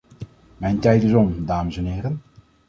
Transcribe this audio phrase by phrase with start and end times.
[0.57, 2.21] Mijn tijd is om, dames en heren.